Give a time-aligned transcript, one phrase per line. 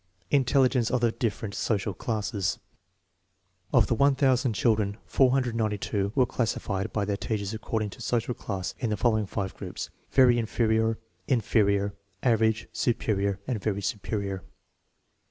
[0.31, 2.57] Intelligence of the different social classes*
[3.71, 8.95] Of the 1000 children, 492 were classified by their teachers according to social class into
[8.95, 11.91] the following five groups: very inferior, in ferior,
[12.23, 14.43] average, superior, and very superior.